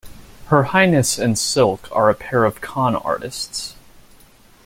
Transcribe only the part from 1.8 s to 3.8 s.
are a pair of con artists.